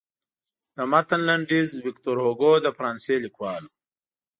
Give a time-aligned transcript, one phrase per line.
[0.75, 3.71] د متن لنډیز ویکتور هوګو د فرانسې نامتو لیکوال و.